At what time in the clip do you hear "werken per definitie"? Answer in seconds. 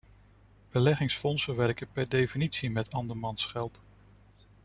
1.55-2.69